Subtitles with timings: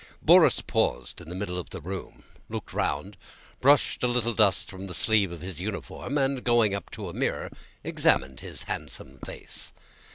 [0.25, 3.17] Borís paused in the middle of the room, looked round,
[3.59, 7.13] brushed a little dust from the sleeve of his uniform, and going up to a
[7.13, 7.51] mirror
[7.83, 9.73] examined his handsome face.